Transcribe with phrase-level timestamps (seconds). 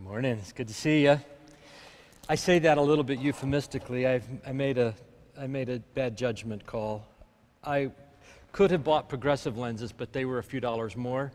[0.00, 0.38] Good morning.
[0.38, 1.20] It's good to see you.
[2.26, 4.06] I say that a little bit euphemistically.
[4.06, 4.94] I've, I, made a,
[5.38, 7.06] I made a bad judgment call.
[7.62, 7.90] I
[8.50, 11.32] could have bought progressive lenses, but they were a few dollars more.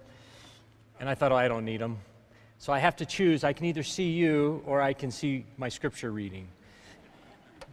[1.00, 2.00] And I thought, oh, I don't need them.
[2.58, 3.44] So I have to choose.
[3.44, 6.48] I can either see you or I can see my scripture reading.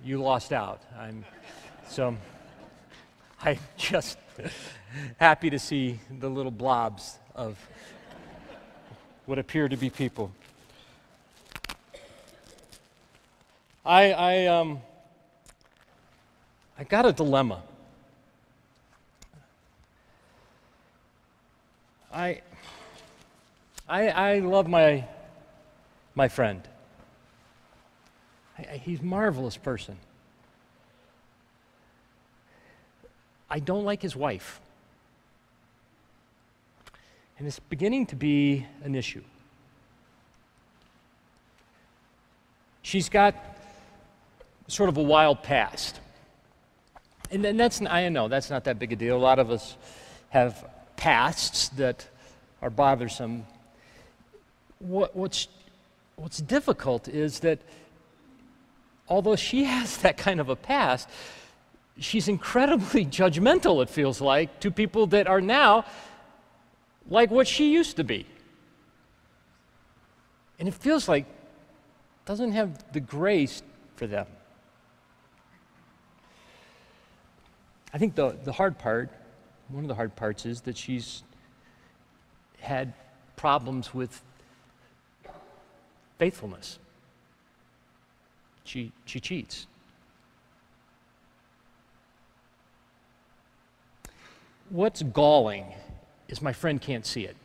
[0.05, 0.83] You lost out.
[0.99, 1.25] I'm,
[1.89, 2.15] so
[3.43, 4.19] I'm just
[5.17, 7.59] happy to see the little blobs of
[9.25, 10.33] what appear to be people.
[13.85, 14.81] I, I, um,
[16.79, 17.63] I got a dilemma.
[22.13, 22.43] I,
[23.89, 25.05] I, I love my,
[26.15, 26.63] my friend.
[28.57, 29.97] I, I, he's a marvelous person.
[33.51, 34.61] I don't like his wife.
[37.39, 39.25] And it's beginning to be an issue.
[42.83, 43.35] She's got
[44.73, 46.01] sort of a wild past.
[47.31, 49.17] And, and that's, I know, that's not that big a deal.
[49.17, 49.77] A lot of us
[50.31, 50.65] have
[50.97, 52.09] pasts that
[52.63, 53.47] are bothersome.
[54.79, 55.49] What, what's,
[56.17, 57.61] what's difficult is that
[59.09, 61.09] although she has that kind of a past,
[61.99, 65.85] she's incredibly judgmental, it feels like, to people that are now
[67.11, 68.25] like what she used to be.
[70.59, 71.27] And it feels like
[72.25, 73.63] doesn't have the grace
[73.97, 74.27] for them.
[77.93, 79.11] I think the, the hard part,
[79.69, 81.23] one of the hard parts, is that she's
[82.59, 82.95] had
[83.37, 84.23] problems with
[86.19, 86.79] faithfulness.
[88.65, 89.67] She, she cheats.
[94.71, 95.67] What's galling
[96.29, 97.37] is my friend can't see it.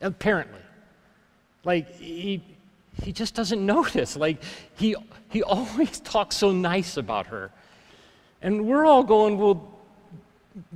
[0.00, 0.58] Apparently.
[1.64, 2.42] Like, he,
[3.00, 4.16] he just doesn't notice.
[4.16, 4.42] Like,
[4.74, 4.96] he,
[5.28, 7.52] he always talks so nice about her.
[8.42, 9.72] And we're all going, well,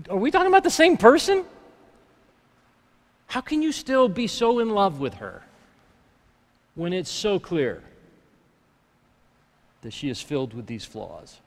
[0.09, 1.45] are we talking about the same person?
[3.27, 5.43] How can you still be so in love with her
[6.77, 7.83] when it's so clear
[9.83, 11.41] that she is filled with these flaws?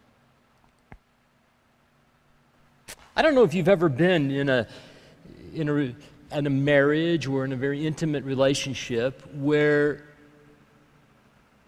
[3.16, 4.68] I don't know if you've ever been in a,
[5.54, 10.04] in a, in a marriage or in a very intimate relationship where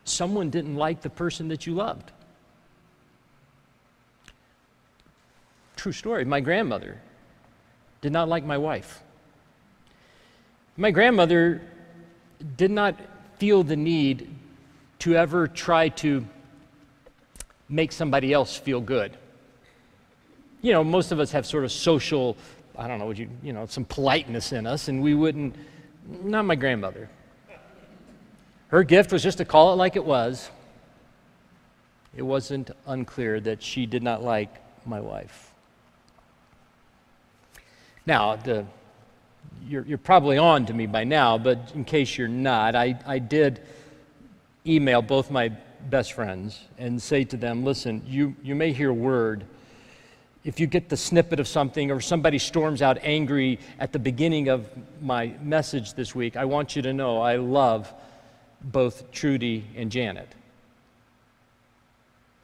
[0.04, 2.12] someone didn't like the person that you loved.
[5.82, 6.26] True story.
[6.26, 7.02] My grandmother
[8.02, 9.02] did not like my wife.
[10.78, 11.60] My grandmother
[12.56, 13.00] did not
[13.40, 14.30] feel the need
[15.00, 16.24] to ever try to
[17.68, 19.18] make somebody else feel good.
[20.62, 22.38] You know, most of us have sort of social,
[22.78, 25.56] I don't know, would you, you know, some politeness in us, and we wouldn't,
[26.24, 27.10] not my grandmother.
[28.68, 30.52] Her gift was just to call it like it was.
[32.16, 35.51] It wasn't unclear that she did not like my wife.
[38.12, 38.66] Now, the,
[39.66, 43.20] you're, you're probably on to me by now, but in case you're not, I, I
[43.20, 43.62] did
[44.68, 45.48] email both my
[45.90, 49.46] best friends and say to them, listen, you, you may hear word.
[50.44, 54.50] If you get the snippet of something or somebody storms out angry at the beginning
[54.50, 54.68] of
[55.02, 57.94] my message this week, I want you to know I love
[58.62, 60.36] both Trudy and Janet.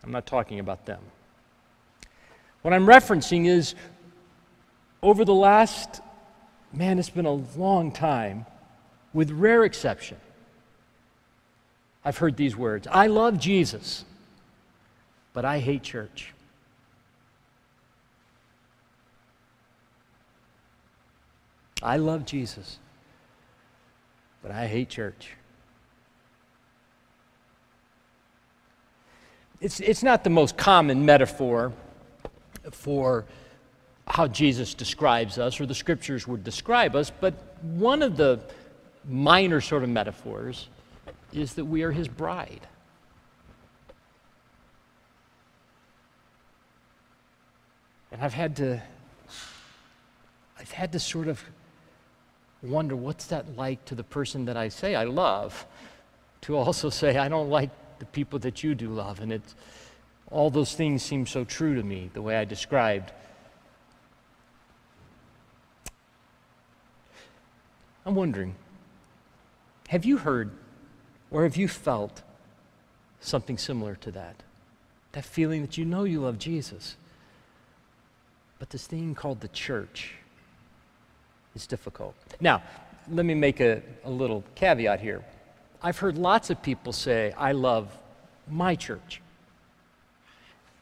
[0.02, 1.02] I'm not talking about them.
[2.62, 3.76] What I'm referencing is
[5.02, 6.02] over the last,
[6.74, 8.46] man, it's been a long time,
[9.14, 10.18] with rare exception,
[12.04, 14.06] I've heard these words I love Jesus,
[15.34, 16.34] but I hate church.
[21.84, 22.80] I love Jesus,
[24.42, 25.32] but I hate church.
[29.60, 31.74] It's, it's not the most common metaphor
[32.72, 33.26] for
[34.08, 38.40] how Jesus describes us or the scriptures would describe us, but one of the
[39.06, 40.70] minor sort of metaphors
[41.34, 42.68] is that we are his bride.
[48.12, 48.82] And I've had to
[50.60, 51.44] I've had to sort of
[52.64, 55.66] wonder what's that like to the person that I say I love
[56.42, 57.70] to also say I don't like
[58.00, 59.54] the people that you do love and it's
[60.32, 63.12] all those things seem so true to me the way I described
[68.08, 68.56] I'm wondering
[69.90, 70.52] have you heard
[71.30, 72.24] or have you felt
[73.20, 74.44] something similar to that?
[75.12, 76.96] That feeling that you know you love Jesus,
[78.60, 80.14] but this thing called the church
[81.54, 82.16] is difficult.
[82.40, 82.64] Now,
[83.10, 85.24] let me make a, a little caveat here.
[85.82, 87.90] I've heard lots of people say, I love
[88.50, 89.22] my church.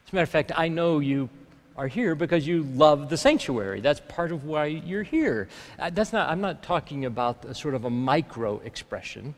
[0.06, 1.28] As a matter of fact, I know you
[1.76, 3.80] are here because you love the sanctuary.
[3.80, 5.48] That's part of why you're here.
[5.78, 9.34] Uh, that's not, I'm not talking about a sort of a micro expression,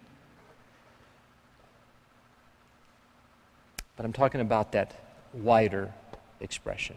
[3.96, 4.94] but I'm talking about that
[5.32, 5.92] wider
[6.40, 6.96] expression.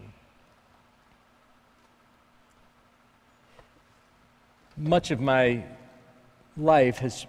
[4.76, 5.64] Much of my
[6.56, 7.26] life has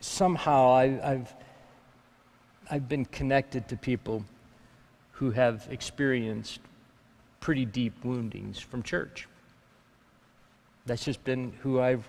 [0.00, 1.34] somehow I, have
[2.70, 4.24] I've been connected to people
[5.12, 6.60] who have experienced
[7.42, 9.28] pretty deep woundings from church.
[10.86, 12.08] That's just been who I've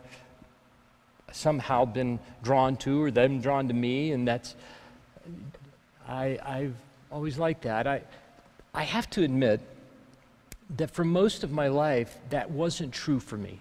[1.33, 4.55] somehow been drawn to, or them drawn to me, and that's
[6.07, 6.75] I, I've
[7.11, 7.87] always liked that.
[7.87, 8.03] I,
[8.73, 9.59] I have to admit
[10.77, 13.59] that for most of my life, that wasn't true for me.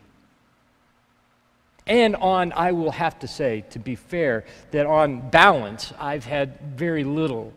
[1.87, 6.61] And on, I will have to say, to be fair, that on balance, I've had
[6.77, 7.53] very little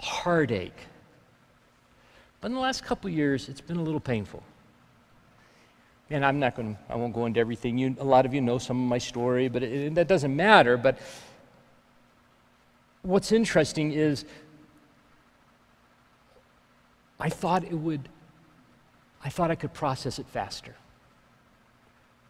[0.00, 0.78] heartache.
[2.42, 4.42] But in the last couple years, it's been a little painful.
[6.10, 7.78] And I'm not going I won't go into everything.
[7.78, 10.76] You, a lot of you know some of my story, but it, that doesn't matter.
[10.76, 10.98] But
[13.02, 14.24] what's interesting is
[17.20, 18.08] I thought it would,
[19.24, 20.74] I thought I could process it faster.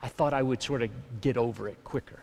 [0.02, 0.90] I thought I would sort of
[1.22, 2.20] get over it quicker.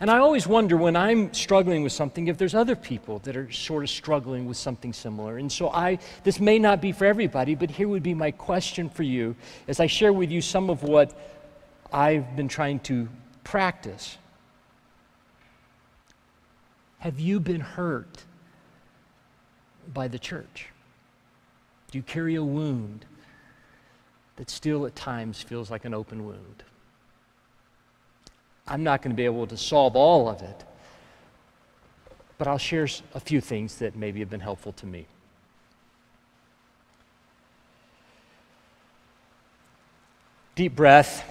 [0.00, 3.50] And I always wonder when I'm struggling with something if there's other people that are
[3.50, 5.38] sort of struggling with something similar.
[5.38, 8.88] And so I this may not be for everybody, but here would be my question
[8.88, 9.34] for you
[9.66, 11.18] as I share with you some of what
[11.92, 13.08] I've been trying to
[13.42, 14.16] practice.
[17.00, 18.24] Have you been hurt
[19.92, 20.68] by the church?
[21.90, 23.04] Do you carry a wound?
[24.38, 26.62] that still at times feels like an open wound.
[28.68, 30.64] I'm not going to be able to solve all of it,
[32.36, 35.06] but I'll share a few things that maybe have been helpful to me.
[40.54, 41.24] Deep breath.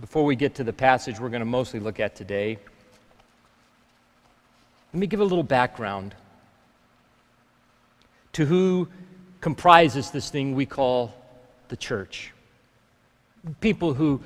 [0.00, 2.58] Before we get to the passage we're going to mostly look at today,
[4.92, 6.16] let me give a little background
[8.32, 8.88] to who
[9.40, 11.14] comprises this thing we call
[11.68, 12.32] the church.
[13.60, 14.20] People who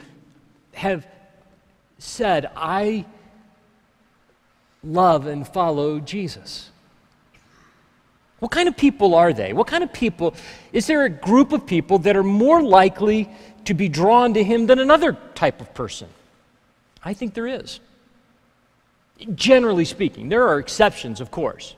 [0.73, 1.07] have
[1.99, 3.05] said, I
[4.83, 6.71] love and follow Jesus.
[8.39, 9.53] What kind of people are they?
[9.53, 10.35] What kind of people?
[10.73, 13.29] Is there a group of people that are more likely
[13.65, 16.09] to be drawn to him than another type of person?
[17.03, 17.81] I think there is.
[19.35, 21.75] Generally speaking, there are exceptions, of course.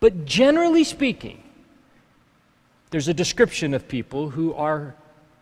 [0.00, 1.42] But generally speaking,
[2.90, 4.94] there's a description of people who are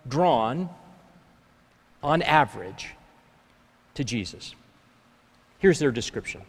[0.09, 0.69] drawn,
[2.03, 2.89] on average,
[3.95, 4.55] to Jesus.
[5.59, 6.43] Here's their description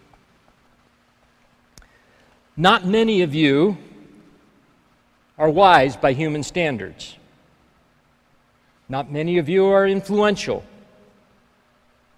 [2.56, 3.78] Not many of you
[5.38, 7.18] are wise by human standards.
[8.88, 10.64] Not many of you are influential.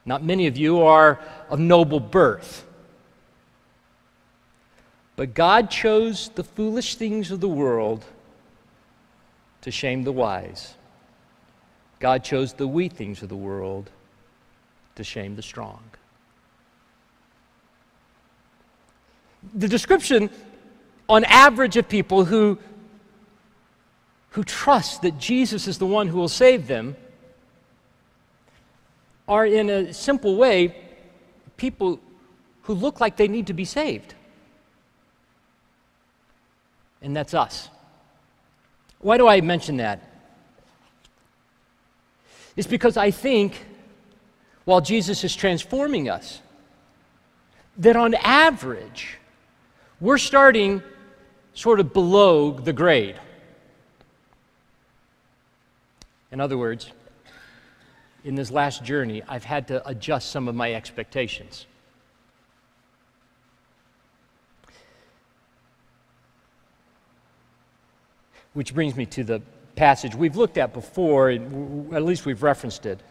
[0.05, 2.65] Not many of you are of noble birth.
[5.15, 8.03] But God chose the foolish things of the world
[9.61, 10.73] to shame the wise.
[11.99, 13.89] God chose the weak things of the world
[14.95, 15.83] to shame the strong.
[19.53, 20.29] The description,
[21.09, 22.57] on average, of people who,
[24.29, 26.95] who trust that Jesus is the one who will save them
[29.27, 30.75] are, in a simple way,
[31.57, 31.99] people
[32.63, 34.15] who look like they need to be saved.
[37.01, 37.69] And that's us.
[38.99, 40.09] Why do I mention that?
[42.55, 43.65] It's because I think
[44.65, 46.41] while Jesus is transforming us,
[47.77, 49.17] that on average,
[49.99, 50.81] we're starting
[51.53, 53.19] sort of below the grade.
[56.31, 56.91] In other words,
[58.23, 61.65] in this last journey, I've had to adjust some of my expectations.
[68.53, 69.41] Which brings me to the
[69.75, 73.01] passage we've looked at before, at least we've referenced it,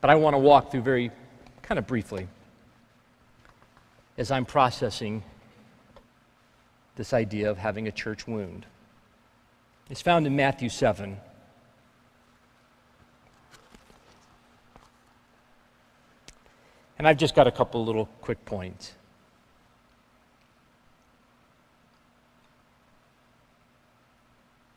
[0.00, 1.10] but I want to walk through very
[1.62, 2.28] kind of briefly
[4.16, 5.22] as I'm processing
[6.96, 8.66] this idea of having a church wound.
[9.90, 11.16] It's found in Matthew 7.
[16.98, 18.92] And I've just got a couple little quick points.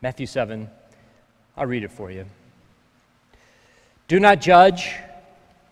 [0.00, 0.70] Matthew 7.
[1.56, 2.26] I'll read it for you.
[4.08, 4.94] Do not judge,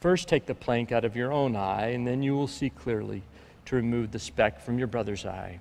[0.00, 3.22] First take the plank out of your own eye, and then you will see clearly
[3.64, 5.60] to remove the speck from your brother's eye.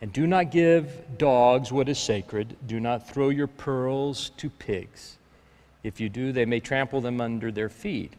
[0.00, 2.56] And do not give dogs what is sacred.
[2.66, 5.18] Do not throw your pearls to pigs.
[5.82, 8.12] If you do, they may trample them under their feet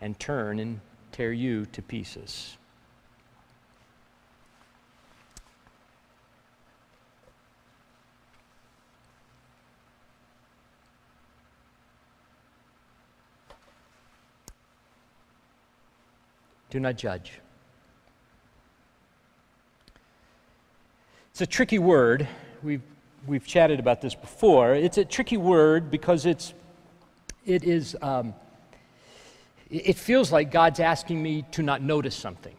[0.00, 0.80] and turn and
[1.12, 2.57] tear you to pieces.
[16.70, 17.32] Do not judge.
[21.30, 22.28] It's a tricky word.
[22.62, 22.82] We've,
[23.26, 24.74] we've chatted about this before.
[24.74, 26.52] It's a tricky word because it's,
[27.46, 28.34] it is, um,
[29.70, 32.56] it feels like God's asking me to not notice something.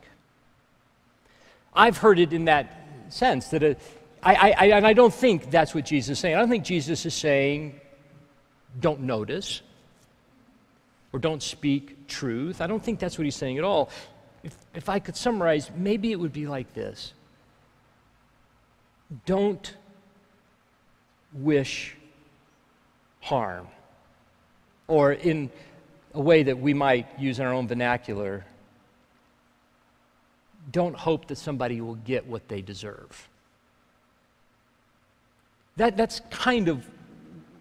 [1.74, 3.76] I've heard it in that sense that a,
[4.24, 6.36] I, I, and I don't think that's what Jesus is saying.
[6.36, 7.80] I don't think Jesus is saying,
[8.80, 9.62] don't notice
[11.12, 12.62] or don't speak truth.
[12.62, 13.90] I don't think that's what he's saying at all.
[14.44, 17.14] If, if I could summarize, maybe it would be like this
[19.26, 19.76] Don't
[21.34, 21.96] wish
[23.22, 23.68] harm.
[24.88, 25.52] Or in
[26.14, 28.46] a way that we might use in our own vernacular,
[30.72, 33.28] don't hope that somebody will get what they deserve.
[35.78, 36.86] That, that's kind of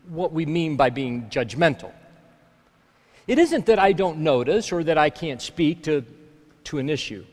[0.09, 1.93] what we mean by being judgmental.
[3.29, 6.03] It isn't that I don't notice or that I can't speak to,
[6.65, 7.25] to an issue.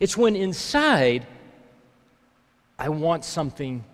[0.00, 1.26] It's when inside
[2.78, 3.84] I want something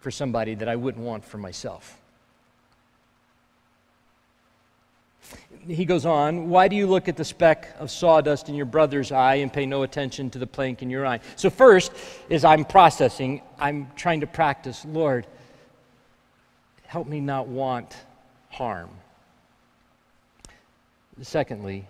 [0.00, 1.98] for somebody that I wouldn't want for myself.
[5.66, 9.12] He goes on, Why do you look at the speck of sawdust in your brother's
[9.12, 11.20] eye and pay no attention to the plank in your eye?
[11.36, 11.92] So, first,
[12.30, 15.26] as I'm processing, I'm trying to practice, Lord,
[16.86, 17.94] help me not want
[18.48, 18.88] harm.
[21.22, 21.86] Secondly,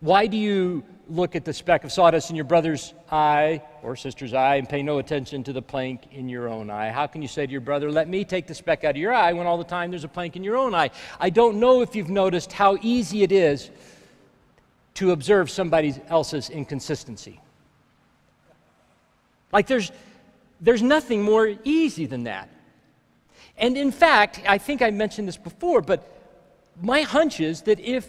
[0.00, 4.34] why do you look at the speck of sawdust in your brother's eye or sister's
[4.34, 6.90] eye and pay no attention to the plank in your own eye?
[6.90, 9.12] How can you say to your brother, Let me take the speck out of your
[9.12, 10.90] eye when all the time there's a plank in your own eye?
[11.18, 13.70] I don't know if you've noticed how easy it is
[14.94, 17.40] to observe somebody else's inconsistency.
[19.52, 19.90] Like there's,
[20.60, 22.50] there's nothing more easy than that.
[23.56, 26.17] And in fact, I think I mentioned this before, but
[26.80, 28.08] my hunch is that if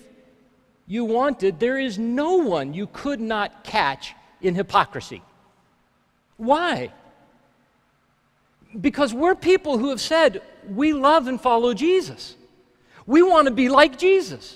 [0.88, 5.22] you wanted, there is no one you could not catch in hypocrisy.
[6.38, 6.92] Why?
[8.80, 12.36] Because we're people who have said we love and follow Jesus.
[13.06, 14.56] We want to be like Jesus.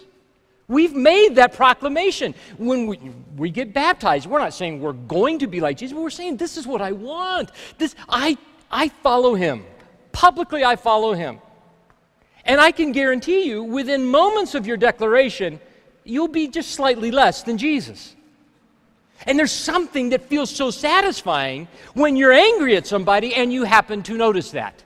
[0.67, 2.33] We've made that proclamation.
[2.57, 2.99] When we,
[3.35, 6.57] we get baptized, we're not saying we're going to be like Jesus, we're saying this
[6.57, 7.51] is what I want.
[7.77, 8.37] This I
[8.71, 9.65] I follow him.
[10.11, 11.39] Publicly I follow him.
[12.45, 15.59] And I can guarantee you, within moments of your declaration,
[16.03, 18.15] you'll be just slightly less than Jesus.
[19.25, 24.03] And there's something that feels so satisfying when you're angry at somebody and you happen
[24.03, 24.83] to notice that.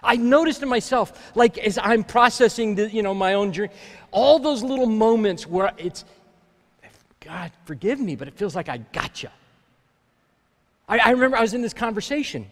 [0.00, 3.72] I noticed in myself, like as I'm processing the, you know, my own journey,
[4.12, 6.04] all those little moments where it's,
[7.20, 9.32] God, forgive me, but it feels like I gotcha.
[10.88, 12.46] I, I remember I was in this conversation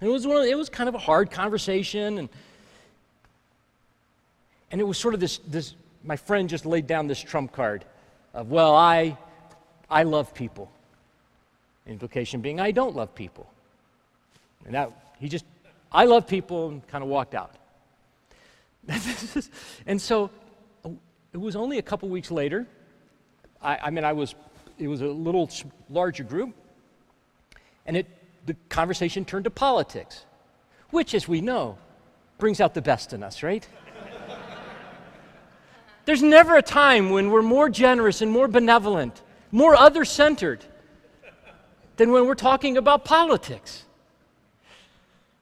[0.00, 2.28] it was, one of, it was kind of a hard conversation, and,
[4.70, 7.84] and it was sort of this, this, my friend just laid down this trump card
[8.32, 9.18] of, well, I,
[9.90, 10.70] I love people.
[11.86, 13.50] Implication being, I don't love people.
[14.64, 15.44] And that, he just,
[15.92, 17.54] I love people, and kind of walked out.
[19.86, 20.30] and so
[21.32, 22.66] it was only a couple weeks later.
[23.62, 24.34] I, I mean, I was,
[24.78, 25.50] it was a little
[25.90, 26.54] larger group,
[27.86, 28.06] and it
[28.46, 30.24] the conversation turned to politics,
[30.90, 31.78] which, as we know,
[32.38, 33.66] brings out the best in us, right?
[36.06, 40.64] There's never a time when we're more generous and more benevolent, more other centered
[41.96, 43.84] than when we're talking about politics.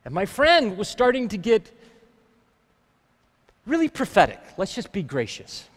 [0.04, 1.70] And my friend was starting to get
[3.64, 4.40] really prophetic.
[4.56, 5.68] Let's just be gracious.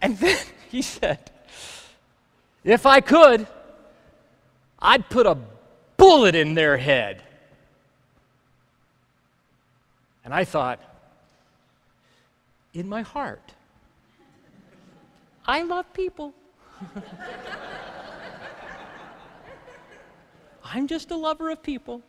[0.00, 0.38] And then
[0.70, 1.30] he said,
[2.64, 3.46] If I could,
[4.82, 5.36] I'd put a
[5.96, 7.22] bullet in their head.
[10.24, 10.80] And I thought,
[12.72, 13.52] in my heart,
[15.46, 16.32] I love people.
[20.64, 22.00] I'm just a lover of people.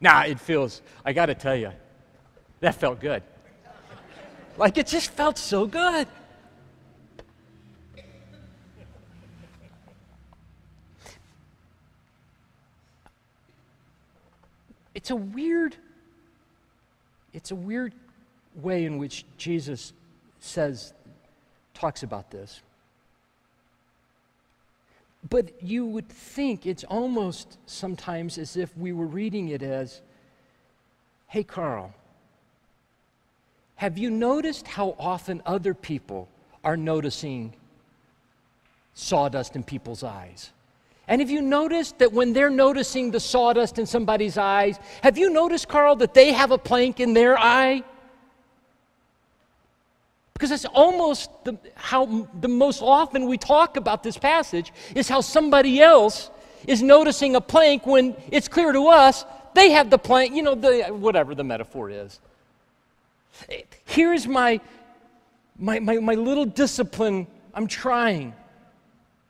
[0.00, 1.70] Now, it feels, I got to tell you,
[2.60, 3.22] that felt good.
[4.56, 6.06] Like it just felt so good.
[15.04, 15.76] It's a weird
[17.34, 17.92] it's a weird
[18.54, 19.92] way in which Jesus
[20.40, 20.94] says
[21.74, 22.62] talks about this.
[25.28, 30.00] But you would think it's almost sometimes as if we were reading it as,
[31.26, 31.92] hey, Carl,
[33.76, 36.28] have you noticed how often other people
[36.64, 37.52] are noticing
[38.94, 40.50] sawdust in people's eyes?
[41.06, 45.30] And have you noticed that when they're noticing the sawdust in somebody's eyes, have you
[45.30, 47.82] noticed, Carl, that they have a plank in their eye?
[50.32, 55.20] Because that's almost the, how the most often we talk about this passage is how
[55.20, 56.30] somebody else
[56.66, 60.54] is noticing a plank when it's clear to us they have the plank, you know,
[60.54, 62.18] the, whatever the metaphor is.
[63.84, 64.60] Here's my,
[65.58, 68.34] my, my, my little discipline I'm trying.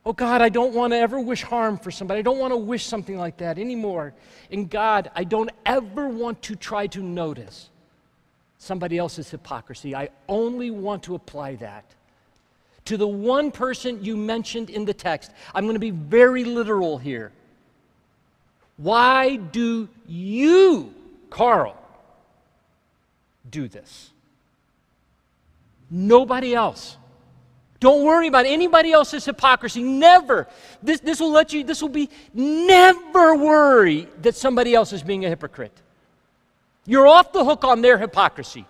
[0.06, 2.18] Oh God, I don't want to ever wish harm for somebody.
[2.18, 4.12] I don't want to wish something like that anymore.
[4.50, 7.70] And God, I don't ever want to try to notice
[8.58, 9.94] somebody else's hypocrisy.
[9.94, 11.84] I only want to apply that
[12.84, 15.30] to the one person you mentioned in the text.
[15.54, 17.32] I'm going to be very literal here.
[18.76, 20.92] Why do you,
[21.30, 21.76] Carl,
[23.48, 24.10] do this?
[25.90, 26.96] Nobody else.
[27.84, 29.82] Don't worry about anybody else's hypocrisy.
[29.82, 30.48] Never.
[30.82, 35.26] This, this will let you, this will be never worry that somebody else is being
[35.26, 35.82] a hypocrite.
[36.86, 38.64] You're off the hook on their hypocrisy.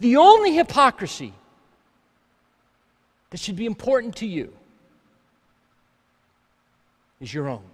[0.00, 1.32] The only hypocrisy
[3.30, 4.52] that should be important to you
[7.22, 7.64] is your own.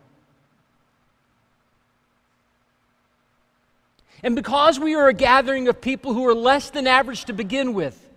[4.23, 7.75] And because we are a gathering of people who are less than average to begin
[7.75, 8.08] with,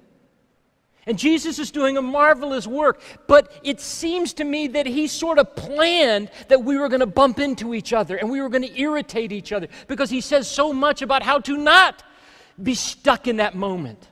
[1.07, 5.39] and Jesus is doing a marvelous work, but it seems to me that he sort
[5.39, 8.63] of planned that we were going to bump into each other and we were going
[8.63, 12.03] to irritate each other because he says so much about how to not
[12.61, 14.07] be stuck in that moment.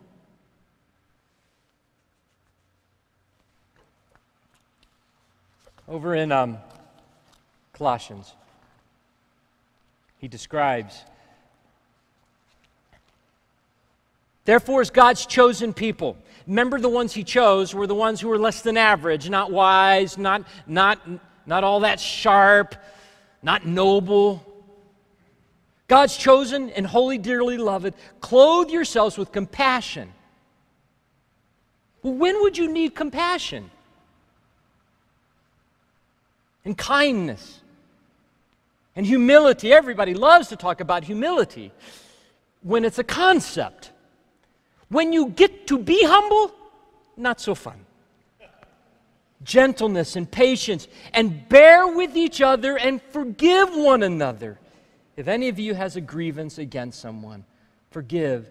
[5.88, 6.58] Over in um,
[7.74, 8.34] Colossians,
[10.18, 11.04] he describes
[14.50, 18.40] Therefore, as God's chosen people, remember the ones he chose were the ones who were
[18.40, 21.08] less than average, not wise, not, not,
[21.46, 22.74] not all that sharp,
[23.44, 24.44] not noble.
[25.88, 30.12] God's chosen and holy, dearly loved, clothe yourselves with compassion.
[32.02, 33.70] When would you need compassion?
[36.66, 37.62] And kindness
[38.96, 39.72] and humility.
[39.72, 41.72] Everybody loves to talk about humility
[42.64, 43.92] when it's a concept.
[44.90, 46.52] When you get to be humble,
[47.16, 47.86] not so fun.
[49.44, 54.60] Gentleness and patience, and bear with each other and forgive one another.
[55.16, 57.46] If any of you has a grievance against someone,
[57.92, 58.50] forgive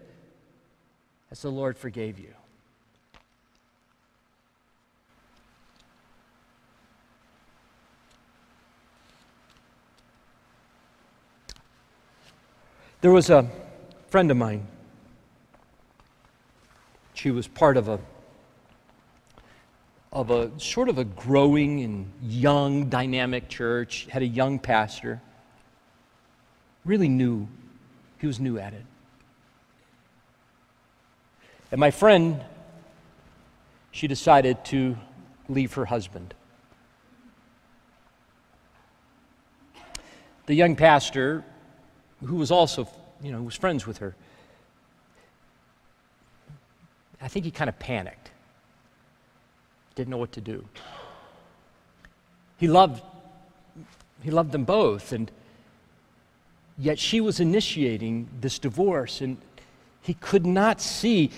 [1.29, 2.33] as the Lord forgave you.
[13.01, 13.49] There was a
[14.07, 14.67] friend of mine
[17.19, 17.99] she was part of a
[20.11, 25.21] of a sort of a growing and young dynamic church, had a young pastor.
[26.83, 27.47] Really new.
[28.19, 28.85] He was new at it.
[31.71, 32.43] And my friend,
[33.91, 34.97] she decided to
[35.47, 36.33] leave her husband.
[40.47, 41.43] The young pastor,
[42.25, 42.87] who was also,
[43.21, 44.15] you know, was friends with her,
[47.21, 48.31] I think he kind of panicked,
[49.95, 50.65] didn't know what to do.
[52.57, 53.03] He loved,
[54.21, 55.31] he loved them both, and
[56.77, 59.37] yet she was initiating this divorce, and
[60.01, 61.31] he could not see,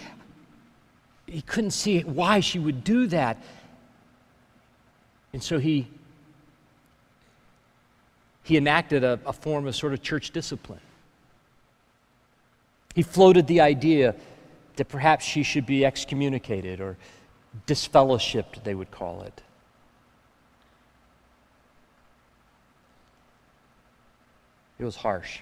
[1.25, 3.37] he couldn't see why she would do that.
[5.33, 5.87] And so he,
[8.43, 10.81] he enacted a, a form of sort of church discipline.
[12.93, 14.15] He floated the idea
[14.81, 16.97] that perhaps she should be excommunicated or
[17.67, 19.43] disfellowshipped, they would call it.
[24.79, 25.41] It was harsh.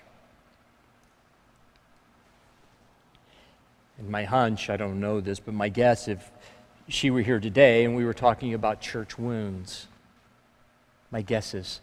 [3.97, 6.29] And my hunch, I don't know this, but my guess, if
[6.89, 9.87] she were here today and we were talking about church wounds,
[11.11, 11.79] my guess is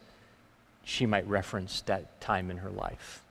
[0.83, 3.23] she might reference that time in her life.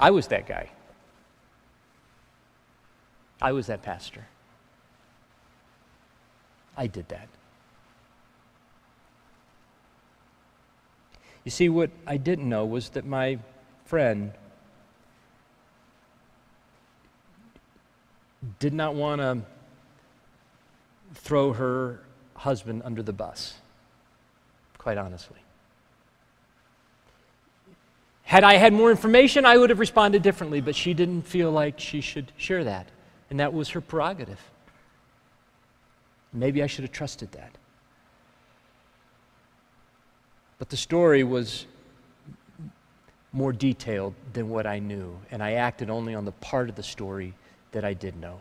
[0.00, 0.70] I was that guy.
[3.40, 4.26] I was that pastor.
[6.76, 7.28] I did that.
[11.44, 13.38] You see, what I didn't know was that my
[13.84, 14.32] friend
[18.58, 19.42] did not want to
[21.14, 22.00] throw her
[22.34, 23.54] husband under the bus,
[24.78, 25.39] quite honestly.
[28.30, 31.80] Had I had more information, I would have responded differently, but she didn't feel like
[31.80, 32.86] she should share that.
[33.28, 34.38] And that was her prerogative.
[36.32, 37.50] Maybe I should have trusted that.
[40.60, 41.66] But the story was
[43.32, 46.84] more detailed than what I knew, and I acted only on the part of the
[46.84, 47.34] story
[47.72, 48.40] that I did know.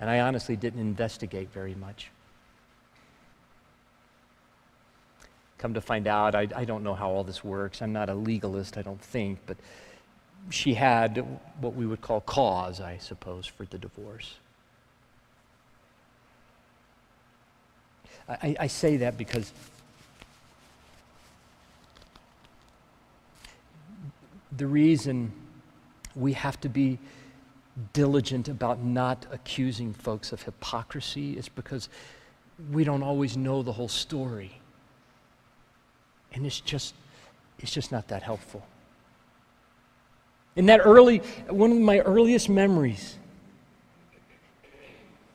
[0.00, 2.10] And I honestly didn't investigate very much.
[5.62, 7.82] Come to find out, I, I don't know how all this works.
[7.82, 9.56] I'm not a legalist, I don't think, but
[10.50, 11.24] she had
[11.60, 14.34] what we would call cause, I suppose, for the divorce.
[18.28, 19.52] I, I say that because
[24.56, 25.30] the reason
[26.16, 26.98] we have to be
[27.92, 31.88] diligent about not accusing folks of hypocrisy is because
[32.72, 34.58] we don't always know the whole story.
[36.34, 36.94] And it's just,
[37.58, 38.64] it's just not that helpful.
[40.56, 41.18] In that early,
[41.48, 43.16] one of my earliest memories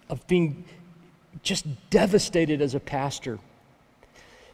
[0.10, 0.64] of being
[1.44, 3.40] just devastated as a pastor.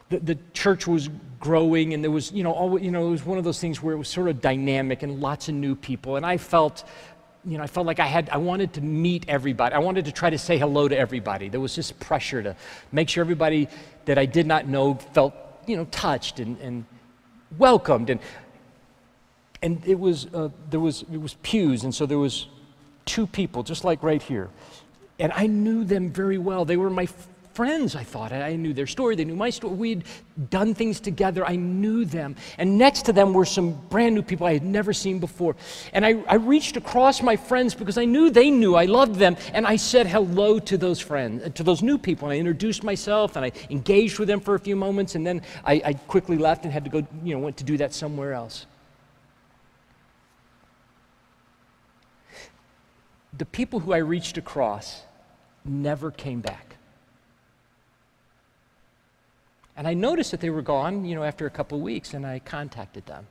[0.09, 3.25] The, the church was growing, and there was, you know, all, you know, it was
[3.25, 6.15] one of those things where it was sort of dynamic and lots of new people.
[6.15, 6.83] And I felt,
[7.45, 9.75] you know, I felt like I had, I wanted to meet everybody.
[9.75, 11.49] I wanted to try to say hello to everybody.
[11.49, 12.55] There was this pressure to
[12.91, 13.67] make sure everybody
[14.05, 15.33] that I did not know felt
[15.67, 16.85] you know, touched and, and
[17.57, 18.09] welcomed.
[18.09, 18.19] And,
[19.61, 22.47] and it was, uh, there was, it was pews, and so there was
[23.05, 24.49] two people, just like right here.
[25.19, 26.65] And I knew them very well.
[26.65, 27.07] They were my
[27.53, 28.31] friends, I thought.
[28.31, 29.75] I knew their story, they knew my story.
[29.75, 30.03] We'd
[30.49, 32.35] done things together, I knew them.
[32.57, 35.55] And next to them were some brand new people I had never seen before.
[35.93, 39.37] And I, I reached across my friends because I knew they knew I loved them.
[39.53, 42.27] And I said hello to those friends, to those new people.
[42.27, 45.15] And I introduced myself and I engaged with them for a few moments.
[45.15, 47.77] And then I, I quickly left and had to go, you know, went to do
[47.77, 48.65] that somewhere else.
[53.37, 55.01] The people who I reached across
[55.65, 56.72] never came back.
[59.75, 62.25] And I noticed that they were gone, you know, after a couple of weeks, and
[62.25, 63.27] I contacted them.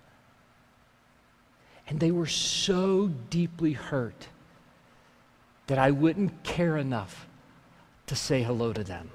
[1.87, 4.29] And they were so deeply hurt
[5.67, 7.27] that I wouldn't care enough
[8.07, 9.11] to say hello to them.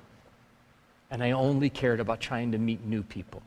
[1.11, 3.41] And I only cared about trying to meet new people.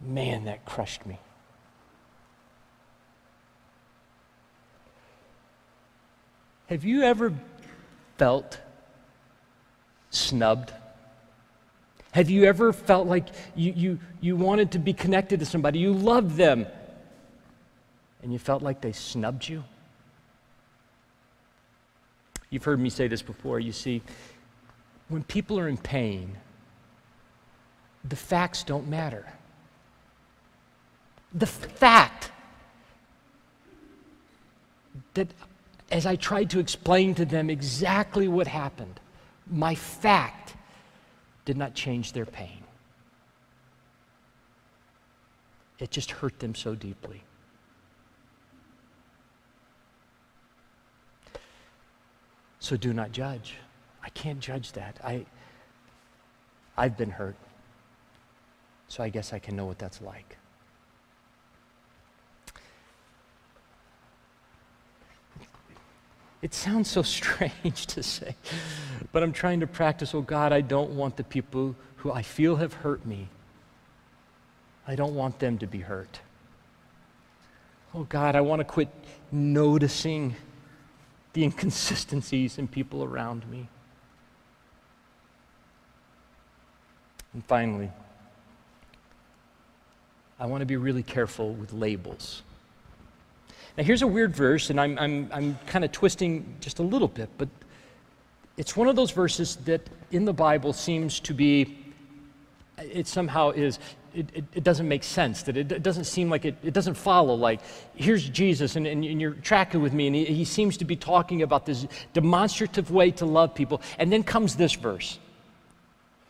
[0.00, 1.18] Man, that crushed me.
[6.66, 7.32] Have you ever
[8.16, 8.58] felt
[10.12, 10.72] snubbed?
[12.12, 15.92] Have you ever felt like you, you, you wanted to be connected to somebody, you
[15.92, 16.66] loved them,
[18.22, 19.64] and you felt like they snubbed you?
[22.50, 23.60] You've heard me say this before.
[23.60, 24.02] You see,
[25.08, 26.36] when people are in pain,
[28.04, 29.26] the facts don't matter.
[31.32, 32.30] The fact
[35.14, 35.28] that
[35.90, 39.00] as I tried to explain to them exactly what happened,
[39.50, 40.54] my fact
[41.44, 42.62] did not change their pain.
[45.78, 47.22] It just hurt them so deeply.
[52.60, 53.56] So do not judge.
[54.04, 54.96] I can't judge that.
[55.02, 55.26] I,
[56.76, 57.36] I've been hurt.
[58.86, 60.36] So I guess I can know what that's like.
[66.42, 68.36] It sounds so strange to say,
[69.12, 72.56] but I'm trying to practice, oh God, I don't want the people who I feel
[72.56, 73.28] have hurt me,
[74.86, 76.20] I don't want them to be hurt.
[77.94, 78.88] Oh God, I want to quit
[79.30, 80.34] noticing
[81.34, 83.68] the inconsistencies in people around me.
[87.32, 87.90] And finally,
[90.38, 92.42] I want to be really careful with labels.
[93.76, 97.08] Now, here's a weird verse, and I'm, I'm, I'm kind of twisting just a little
[97.08, 97.48] bit, but
[98.56, 99.80] it's one of those verses that
[100.10, 101.78] in the Bible seems to be,
[102.78, 103.78] it somehow is,
[104.14, 106.94] it, it, it doesn't make sense, that it, it doesn't seem like it, it doesn't
[106.94, 107.34] follow.
[107.34, 107.60] Like,
[107.94, 110.96] here's Jesus, and, and, and you're tracking with me, and he, he seems to be
[110.96, 113.80] talking about this demonstrative way to love people.
[113.98, 115.18] And then comes this verse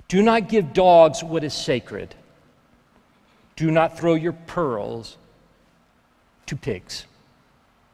[0.06, 2.14] Do not give dogs what is sacred,
[3.56, 5.16] do not throw your pearls
[6.46, 7.06] to pigs.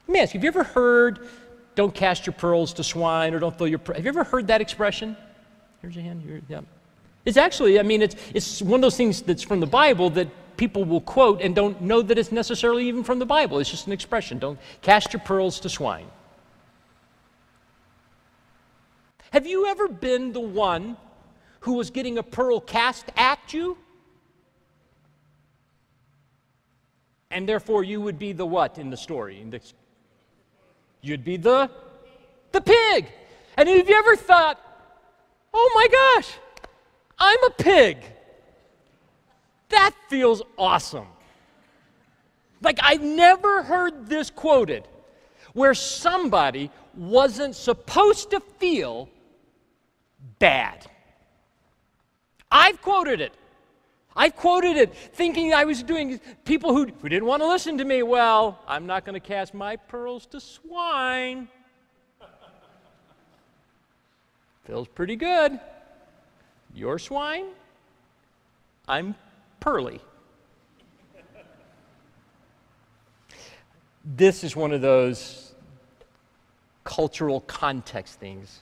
[0.09, 1.29] Let me ask you, have you ever heard
[1.75, 3.79] don't cast your pearls to swine or don't throw your.
[3.95, 5.17] Have you ever heard that expression?
[5.81, 6.23] Here's your hand.
[6.23, 6.63] Here, yeah.
[7.25, 10.29] It's actually, I mean, it's, it's one of those things that's from the Bible that
[10.57, 13.61] people will quote and don't know that it's necessarily even from the Bible.
[13.61, 14.39] It's just an expression.
[14.39, 16.07] Don't cast your pearls to swine.
[19.31, 20.97] Have you ever been the one
[21.61, 23.77] who was getting a pearl cast at you?
[27.31, 29.41] And therefore, you would be the what in the story?
[29.41, 29.61] In the
[31.01, 31.71] You'd be the
[32.53, 33.07] the pig.
[33.57, 34.61] And have you ever thought,
[35.53, 36.31] "Oh my gosh,
[37.19, 37.99] I'm a pig."
[39.69, 41.07] That feels awesome.
[42.63, 44.89] Like I've never heard this quoted
[45.53, 49.09] where somebody wasn't supposed to feel
[50.39, 50.87] bad.
[52.51, 53.35] I've quoted it.
[54.19, 57.85] I quoted it thinking I was doing people who, who didn't want to listen to
[57.85, 58.03] me.
[58.03, 61.47] Well, I'm not going to cast my pearls to swine.
[64.65, 65.61] Feels pretty good.
[66.75, 67.47] Your swine?
[68.89, 69.15] I'm
[69.61, 70.01] pearly.
[74.05, 75.55] This is one of those
[76.83, 78.61] cultural context things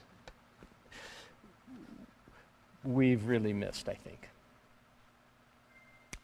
[2.84, 4.28] we've really missed, I think.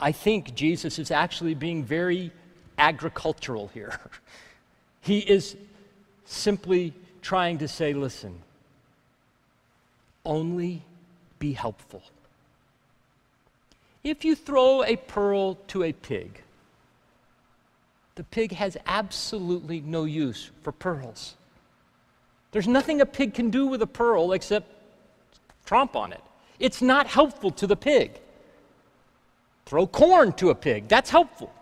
[0.03, 2.33] I think Jesus is actually being very
[2.77, 4.01] agricultural here.
[5.01, 5.57] he is
[6.25, 8.37] simply trying to say, listen,
[10.25, 10.83] only
[11.39, 12.03] be helpful.
[14.03, 16.43] If you throw a pearl to a pig,
[18.17, 21.37] the pig has absolutely no use for pearls.
[22.51, 24.67] There's nothing a pig can do with a pearl except
[25.65, 26.21] tromp on it.
[26.59, 28.19] It's not helpful to the pig.
[29.67, 31.53] Throw corn to a pig, that's helpful.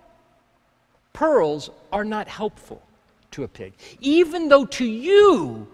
[1.12, 2.82] Pearls are not helpful
[3.32, 5.68] to a pig, even though to you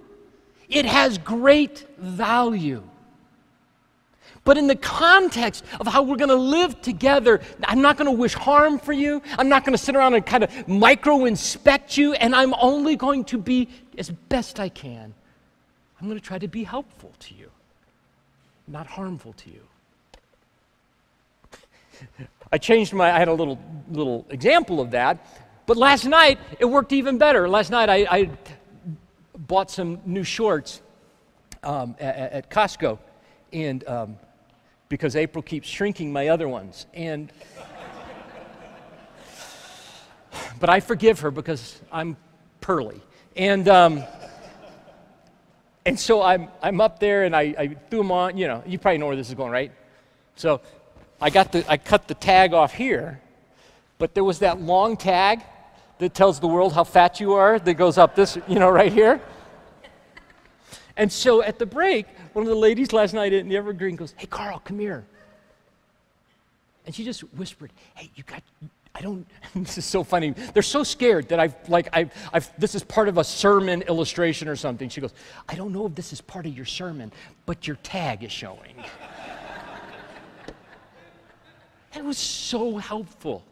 [0.69, 2.83] it has great value.
[4.45, 8.17] But in the context of how we're going to live together, I'm not going to
[8.17, 9.21] wish harm for you.
[9.39, 12.95] I'm not going to sit around and kind of micro inspect you, and I'm only
[12.95, 15.15] going to be, as best I can,
[16.01, 17.51] I'm going to try to be helpful to you,
[18.69, 19.63] not harmful to you.
[22.53, 23.59] I changed my, I had a little,
[23.91, 25.27] little example of that.
[25.67, 27.49] But last night, it worked even better.
[27.49, 28.31] Last night, I, I
[29.37, 30.81] bought some new shorts
[31.63, 32.99] um, at, at, Costco.
[33.53, 34.17] And um,
[34.89, 36.87] because April keeps shrinking my other ones.
[36.95, 37.33] And,
[40.61, 42.17] but I forgive her because I'm
[42.61, 43.01] pearly.
[43.35, 44.05] And, um,
[45.85, 48.37] and so I'm, I'm up there and I, I threw them on.
[48.37, 49.73] You know, you probably know where this is going, right?
[50.37, 50.61] So
[51.21, 53.21] I, got the, I cut the tag off here,
[53.99, 55.43] but there was that long tag
[55.99, 58.93] that tells the world how fat you are that goes up this, you know, right
[58.93, 59.21] here.
[60.97, 64.15] And so at the break, one of the ladies last night in the Evergreen goes,
[64.17, 65.05] Hey, Carl, come here.
[66.87, 68.43] And she just whispered, Hey, you got,
[68.95, 70.31] I don't, this is so funny.
[70.31, 74.49] They're so scared that I've, like, I've, I've, this is part of a sermon illustration
[74.49, 74.89] or something.
[74.89, 75.13] She goes,
[75.49, 77.13] I don't know if this is part of your sermon,
[77.45, 78.75] but your tag is showing.
[81.97, 83.43] That was so helpful.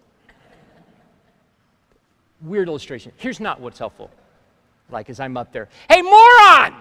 [2.43, 3.11] Weird illustration.
[3.17, 4.11] Here's not what's helpful.
[4.91, 6.75] Like as I'm up there, hey, moron!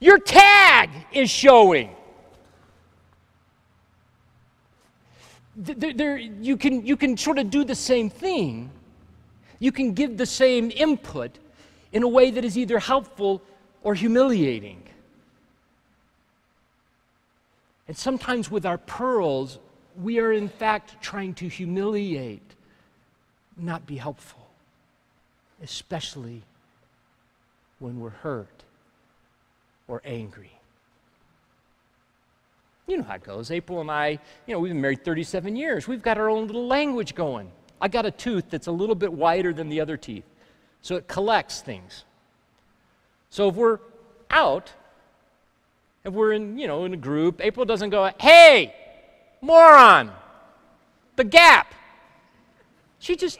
[0.00, 1.94] Your tag is showing.
[5.54, 8.72] There, there, you, can, you can sort of do the same thing.
[9.60, 11.38] You can give the same input
[11.92, 13.40] in a way that is either helpful
[13.84, 14.81] or humiliating.
[17.88, 19.58] And sometimes with our pearls,
[20.00, 22.54] we are in fact trying to humiliate,
[23.56, 24.48] not be helpful,
[25.62, 26.42] especially
[27.78, 28.62] when we're hurt
[29.88, 30.52] or angry.
[32.86, 33.50] You know how it goes.
[33.50, 35.86] April and I, you know, we've been married 37 years.
[35.86, 37.50] We've got our own little language going.
[37.80, 40.24] I got a tooth that's a little bit wider than the other teeth,
[40.82, 42.04] so it collects things.
[43.30, 43.78] So if we're
[44.30, 44.72] out
[46.04, 48.74] if we're in, you know, in a group, April doesn't go, hey,
[49.40, 50.10] moron,
[51.16, 51.74] the gap.
[52.98, 53.38] She just,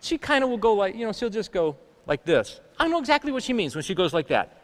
[0.00, 2.60] she kind of will go like, you know, she'll just go like this.
[2.78, 4.56] I know exactly what she means when she goes like that.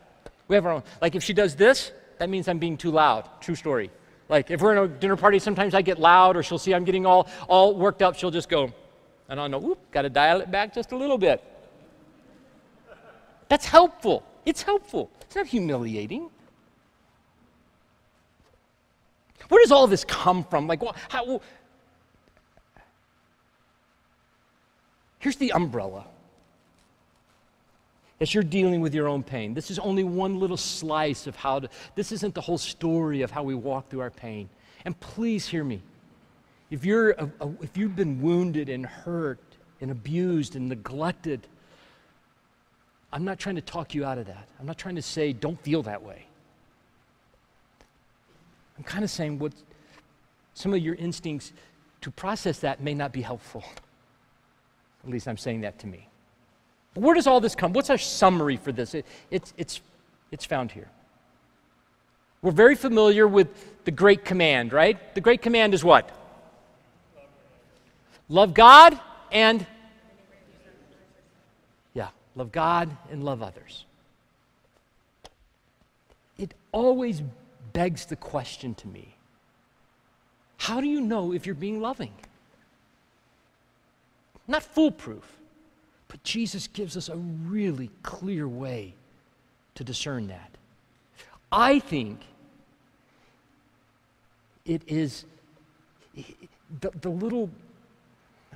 [0.49, 0.83] We have our own.
[1.03, 3.29] Like if she does this, that means I'm being too loud.
[3.41, 3.91] True story.
[4.29, 6.85] Like if we're in a dinner party, sometimes I get loud, or she'll see I'm
[6.85, 8.17] getting all, all worked up.
[8.17, 8.73] She'll just go,
[9.29, 11.43] and I'll know, whoop, got to dial it back just a little bit.
[13.49, 14.25] That's helpful.
[14.45, 15.11] It's helpful.
[15.21, 16.31] It's not humiliating.
[19.49, 20.67] Where does all this come from?
[20.67, 21.41] Like, how?
[25.19, 26.07] Here's the umbrella.
[28.21, 31.61] As you're dealing with your own pain, this is only one little slice of how
[31.61, 34.49] to, this isn't the whole story of how we walk through our pain.
[34.87, 35.83] And please hear me.
[36.71, 39.39] If, you're a, a, if you've been wounded and hurt
[39.81, 41.47] and abused and neglected,
[43.13, 44.49] I'm not trying to talk you out of that.
[44.59, 46.25] I'm not trying to say, don't feel that way.
[48.77, 49.53] I'm kind of saying what
[50.55, 51.53] some of your instincts
[52.03, 53.65] to process that may not be helpful.
[55.05, 56.09] At least I'm saying that to me.
[56.95, 57.73] But where does all this come?
[57.73, 58.95] What's our summary for this?
[58.95, 59.81] It, it's, it's,
[60.31, 60.89] it's found here.
[62.43, 65.15] We're very familiar with the Great Command, right?
[65.15, 66.11] The Great Command is what?
[68.29, 68.99] Love God
[69.31, 69.67] and.
[71.95, 73.85] Yeah, love God and love others.
[76.39, 77.23] It always
[77.77, 79.15] begs the question to me
[80.57, 82.15] how do you know if you're being loving?
[84.49, 85.37] Not foolproof,
[86.09, 88.95] but Jesus gives us a really clear way
[89.75, 90.51] to discern that.
[91.53, 92.21] I think
[94.65, 95.27] it is
[96.81, 97.51] the, the little,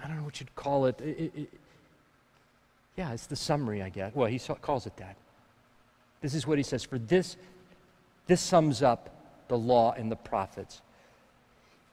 [0.02, 0.98] I don't know what you'd call it.
[1.02, 1.48] it, it
[2.96, 4.14] yeah, it's the summary, I guess.
[4.14, 5.16] Well, he calls it that.
[6.22, 7.36] This is what he says For this
[8.30, 9.10] this sums up
[9.48, 10.82] the law and the prophets.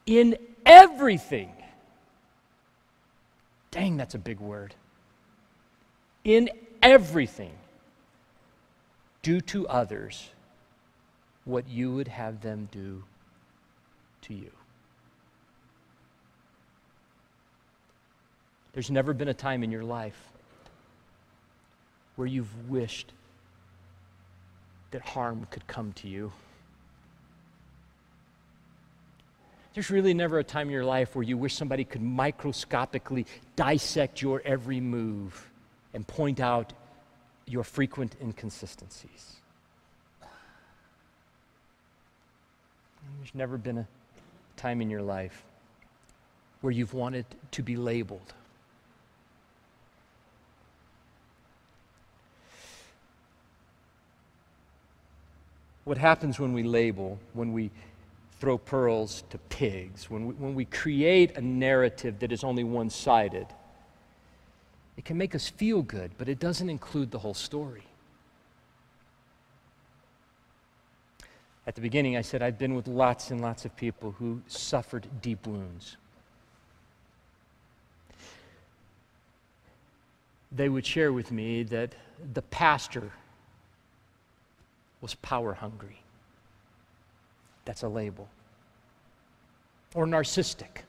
[0.06, 1.52] In everything,
[3.72, 4.76] dang, that's a big word.
[6.24, 6.52] In
[6.84, 7.54] everything,
[9.24, 10.30] do to others
[11.44, 13.04] what you would have them do
[14.22, 14.52] to you.
[18.74, 20.22] There's never been a time in your life
[22.16, 23.12] where you've wished
[24.92, 26.32] that harm could come to you.
[29.74, 34.22] There's really never a time in your life where you wish somebody could microscopically dissect
[34.22, 35.52] your every move
[35.94, 36.74] and point out
[37.46, 39.36] your frequent inconsistencies.
[43.20, 43.88] There's never been a
[44.56, 45.44] time in your life
[46.62, 48.34] where you've wanted to be labeled
[55.88, 57.72] what happens when we label, when we
[58.42, 62.90] throw pearls to pigs, when we, when we create a narrative that is only one
[62.90, 63.48] sided,
[64.98, 67.84] it can make us feel good, but it doesn't include the whole story.
[71.66, 75.08] At the beginning, I said I've been with lots and lots of people who suffered
[75.22, 75.96] deep wounds.
[80.52, 81.96] They would share with me that
[82.34, 83.12] the pastor
[85.02, 86.02] was power hungry.
[87.66, 88.28] That's a label.
[89.94, 90.84] Or narcissistic.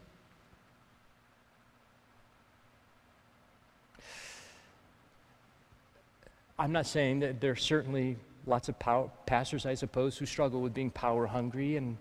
[6.58, 8.16] I'm not saying that there are certainly
[8.46, 11.96] lots of power, pastors, I suppose, who struggle with being power hungry, and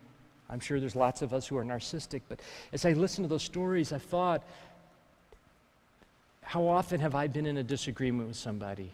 [0.49, 2.21] I'm sure there's lots of us who are narcissistic.
[2.27, 2.39] But
[2.73, 4.43] as I listened to those stories, I thought,
[6.41, 8.91] how often have I been in a disagreement with somebody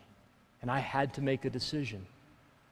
[0.62, 2.06] and I had to make a decision?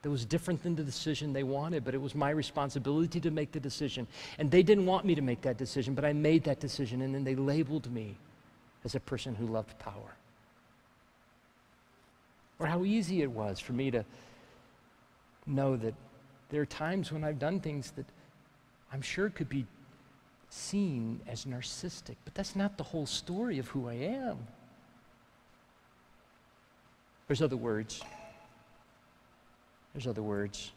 [0.02, 3.52] That was different than the decision they wanted, but it was my responsibility to make
[3.52, 4.06] the decision.
[4.38, 7.14] And they didn't want me to make that decision, but I made that decision, and
[7.14, 8.16] then they labeled me
[8.84, 10.16] as a person who loved power.
[12.58, 14.04] Or how easy it was for me to
[15.46, 15.94] know that
[16.50, 18.06] there are times when I've done things that
[18.92, 19.66] I'm sure could be
[20.50, 24.38] seen as narcissistic, but that's not the whole story of who I am.
[27.26, 28.02] There's other words.
[29.92, 30.72] There's other words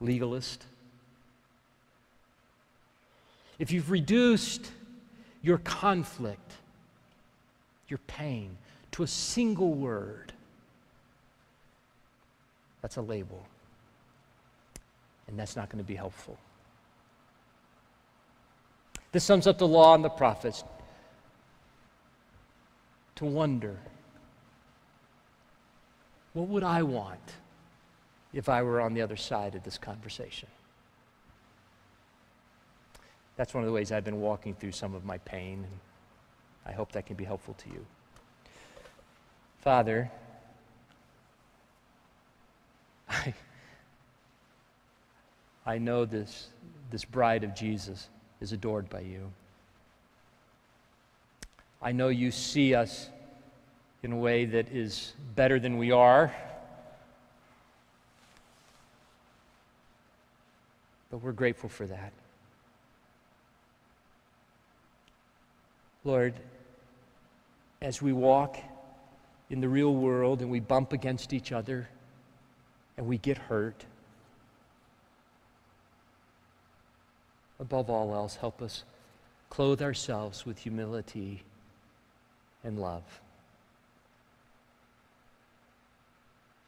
[0.00, 0.66] legalist.
[3.58, 4.72] If you've reduced
[5.42, 6.52] your conflict,
[7.88, 8.56] your pain,
[8.92, 10.32] to a single word,
[12.80, 13.46] that's a label.
[15.28, 16.36] And that's not going to be helpful.
[19.12, 20.64] This sums up the law and the prophets.
[23.16, 23.78] To wonder,
[26.32, 27.20] what would I want?
[28.32, 30.48] If I were on the other side of this conversation.
[33.36, 35.80] That's one of the ways I've been walking through some of my pain, and
[36.66, 37.84] I hope that can be helpful to you.
[39.60, 40.10] Father,
[43.08, 43.34] I,
[45.64, 46.48] I know this,
[46.90, 48.08] this bride of Jesus
[48.40, 49.30] is adored by you.
[51.80, 53.08] I know you see us
[54.02, 56.34] in a way that is better than we are.
[61.12, 62.10] But we're grateful for that.
[66.04, 66.32] Lord,
[67.82, 68.56] as we walk
[69.50, 71.86] in the real world and we bump against each other
[72.96, 73.84] and we get hurt,
[77.60, 78.84] above all else, help us
[79.50, 81.42] clothe ourselves with humility
[82.64, 83.20] and love.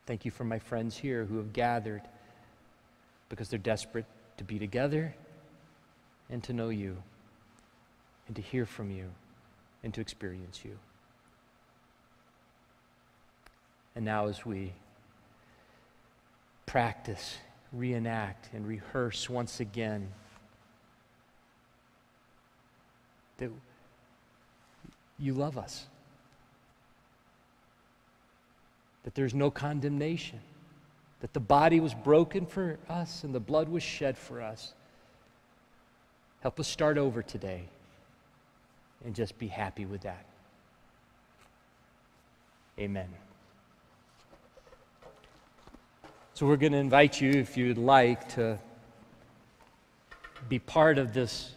[0.05, 2.03] Thank you for my friends here who have gathered
[3.31, 4.05] because they're desperate
[4.37, 5.15] to be together
[6.31, 7.03] and to know you
[8.27, 9.11] and to hear from you
[9.83, 10.79] and to experience you.
[13.97, 14.73] And now, as we
[16.67, 17.37] practice,
[17.73, 20.09] reenact, and rehearse once again,
[23.39, 23.51] that
[25.19, 25.87] you love us
[29.05, 30.41] that there's no condemnation,
[31.25, 34.75] that the body was broken for us and the blood was shed for us.
[36.43, 37.63] Help us start over today
[39.07, 40.27] and just be happy with that.
[42.79, 43.09] Amen.
[46.35, 48.59] So, we're going to invite you, if you'd like, to
[50.51, 51.55] be part of this,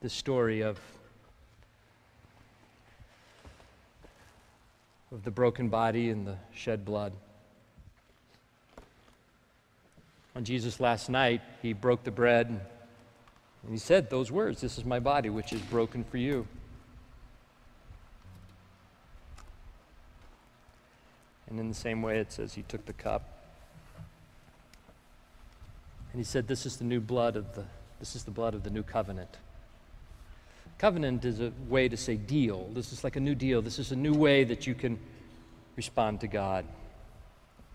[0.00, 0.80] this story of
[5.12, 7.12] of the broken body and the shed blood.
[10.36, 12.46] On Jesus' last night, he broke the bread
[13.62, 16.46] and he said those words This is my body, which is broken for you.
[21.48, 23.44] And in the same way, it says he took the cup.
[26.12, 27.64] And he said, This is the new blood of the,
[27.98, 29.36] this is the blood of the new covenant.
[30.80, 32.70] Covenant is a way to say deal.
[32.72, 33.60] This is like a new deal.
[33.60, 34.98] This is a new way that you can
[35.76, 36.64] respond to God.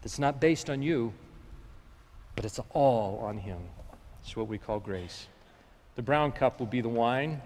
[0.02, 1.14] It's not based on you,
[2.36, 3.60] but it's all on Him.
[4.24, 5.28] It's what we call grace.
[5.94, 7.44] The brown cup will be the wine,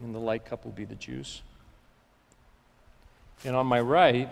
[0.00, 1.42] and the light cup will be the juice.
[3.44, 4.30] And on my right,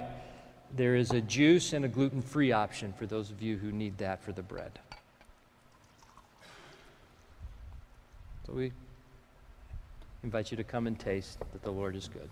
[0.76, 3.98] there is a juice and a gluten free option for those of you who need
[3.98, 4.78] that for the bread.
[8.46, 8.70] So we
[10.22, 12.28] invite you to come and taste that the Lord is good.